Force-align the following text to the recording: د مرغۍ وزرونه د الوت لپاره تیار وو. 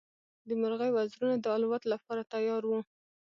د 0.47 0.49
مرغۍ 0.61 0.91
وزرونه 0.93 1.35
د 1.39 1.45
الوت 1.55 1.83
لپاره 1.93 2.27
تیار 2.33 2.61
وو. 2.69 2.79